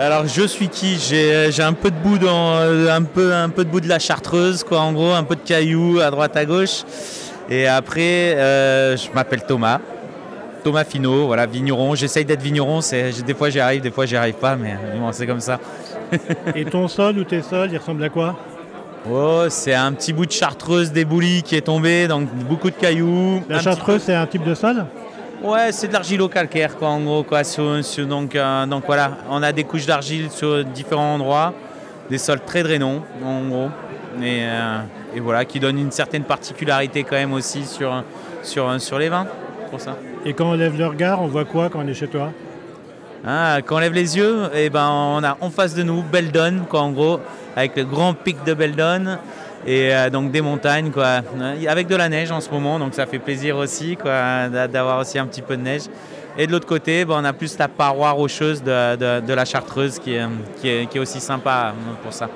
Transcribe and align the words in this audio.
Alors 0.00 0.26
je 0.26 0.46
suis 0.46 0.68
qui? 0.68 0.98
J'ai 0.98 1.52
j'ai 1.52 1.62
un 1.62 1.74
peu 1.74 1.90
de 1.90 1.96
bout 1.96 2.16
dans 2.16 2.54
un 2.56 3.02
peu 3.02 3.34
un 3.34 3.50
peu 3.50 3.66
de 3.66 3.68
bout 3.68 3.82
de 3.82 3.88
la 3.88 3.98
chartreuse 3.98 4.64
quoi 4.64 4.80
en 4.80 4.94
gros, 4.94 5.12
un 5.12 5.24
peu 5.24 5.36
de 5.36 5.42
cailloux 5.42 6.00
à 6.00 6.10
droite 6.10 6.34
à 6.38 6.46
gauche. 6.46 6.84
Et 7.50 7.66
après 7.66 8.34
euh, 8.34 8.96
je 8.96 9.10
m'appelle 9.12 9.42
Thomas. 9.46 9.78
Thomas 10.64 10.84
Finot, 10.84 11.26
voilà, 11.26 11.44
vigneron. 11.44 11.94
J'essaye 11.94 12.24
d'être 12.24 12.40
vigneron, 12.40 12.80
c'est 12.80 13.12
des 13.26 13.34
fois 13.34 13.50
j'y 13.50 13.60
arrive, 13.60 13.82
des 13.82 13.90
fois 13.90 14.06
j'y 14.06 14.16
arrive 14.16 14.36
pas, 14.36 14.56
mais 14.56 14.74
bon, 14.98 15.12
c'est 15.12 15.26
comme 15.26 15.40
ça. 15.40 15.60
Et 16.54 16.64
ton 16.64 16.88
sol 16.88 17.18
ou 17.18 17.24
tes 17.24 17.42
sols, 17.42 17.70
il 17.70 17.76
ressemble 17.76 18.02
à 18.04 18.08
quoi? 18.08 18.38
Oh, 19.10 19.44
c'est 19.50 19.74
un 19.74 19.92
petit 19.92 20.14
bout 20.14 20.24
de 20.24 20.32
chartreuse 20.32 20.92
déboulie 20.92 21.42
qui 21.42 21.56
est 21.56 21.62
tombé, 21.62 22.08
donc 22.08 22.26
beaucoup 22.48 22.70
de 22.70 22.76
cailloux. 22.76 23.42
La 23.50 23.60
chartreuse, 23.60 24.02
c'est 24.04 24.14
un 24.14 24.26
type 24.26 24.44
de 24.44 24.54
sol? 24.54 24.84
Ouais, 25.42 25.72
c'est 25.72 25.88
de 25.88 25.92
l'argilo-calcaire, 25.94 26.76
quoi, 26.76 26.88
en 26.88 27.00
gros, 27.00 27.22
quoi. 27.22 27.44
sur- 27.44 27.82
sur- 27.84 28.06
donc, 28.06 28.36
euh, 28.36 28.66
donc 28.66 28.84
voilà, 28.86 29.12
on 29.30 29.42
a 29.42 29.52
des 29.52 29.64
couches 29.64 29.86
d'argile 29.86 30.30
sur 30.30 30.64
différents 30.64 31.14
endroits, 31.14 31.54
des 32.10 32.18
sols 32.18 32.40
très 32.44 32.62
drainants, 32.62 33.02
en 33.24 33.42
gros, 33.48 33.68
et, 34.22 34.40
euh, 34.42 34.78
et 35.14 35.20
voilà, 35.20 35.44
qui 35.46 35.58
donnent 35.58 35.78
une 35.78 35.90
certaine 35.92 36.24
particularité 36.24 37.04
quand 37.04 37.16
même 37.16 37.32
aussi 37.32 37.64
sur, 37.64 38.04
sur, 38.42 38.78
sur 38.80 38.98
les 38.98 39.08
vins, 39.08 39.26
pour 39.70 39.80
ça. 39.80 39.96
Et 40.26 40.34
quand 40.34 40.50
on 40.50 40.54
lève 40.54 40.76
le 40.76 40.86
regard, 40.86 41.22
on 41.22 41.26
voit 41.26 41.46
quoi 41.46 41.70
quand 41.70 41.80
on 41.82 41.88
est 41.88 41.94
chez 41.94 42.08
toi? 42.08 42.32
Ah, 43.26 43.58
quand 43.64 43.76
on 43.76 43.80
lève 43.80 43.94
les 43.94 44.16
yeux, 44.18 44.50
et 44.54 44.68
ben, 44.68 44.88
on 44.90 45.22
a 45.24 45.38
en 45.40 45.48
face 45.50 45.74
de 45.74 45.82
nous 45.82 46.02
Beldon, 46.02 46.64
quoi, 46.68 46.80
en 46.80 46.90
gros, 46.90 47.18
avec 47.56 47.76
le 47.76 47.84
grand 47.84 48.12
pic 48.12 48.44
de 48.44 48.52
Beldon. 48.52 49.16
Et 49.66 49.94
euh, 49.94 50.08
donc 50.10 50.30
des 50.30 50.40
montagnes, 50.40 50.90
quoi, 50.90 51.20
Euh, 51.38 51.66
avec 51.68 51.86
de 51.86 51.94
la 51.96 52.08
neige 52.08 52.30
en 52.30 52.40
ce 52.40 52.48
moment, 52.50 52.78
donc 52.78 52.94
ça 52.94 53.04
fait 53.06 53.18
plaisir 53.18 53.56
aussi, 53.58 53.96
quoi, 53.96 54.48
d'a- 54.48 54.68
d'avoir 54.68 54.98
aussi 55.00 55.18
un 55.18 55.26
petit 55.26 55.42
peu 55.42 55.56
de 55.56 55.62
neige. 55.62 55.82
Et 56.38 56.46
de 56.46 56.52
l'autre 56.52 56.66
côté, 56.66 57.04
ben, 57.04 57.16
on 57.18 57.24
a 57.24 57.32
plus 57.32 57.58
la 57.58 57.68
paroi 57.68 58.10
rocheuse 58.12 58.62
de, 58.62 58.96
de- 58.96 59.20
la 59.34 59.44
Chartreuse 59.44 59.98
qui 59.98 60.14
est, 60.14 60.24
qui 60.60 60.68
est- 60.68 60.98
aussi 60.98 61.20
sympa 61.20 61.74
euh, 61.76 61.92
pour 62.02 62.12
ça. 62.12 62.28